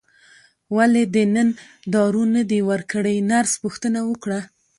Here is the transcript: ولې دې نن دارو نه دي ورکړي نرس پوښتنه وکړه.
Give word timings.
ولې 0.75 1.03
دې 1.13 1.23
نن 1.35 1.49
دارو 1.93 2.23
نه 2.35 2.41
دي 2.49 2.59
ورکړي 2.69 3.15
نرس 3.29 3.53
پوښتنه 3.63 3.99
وکړه. 4.09 4.39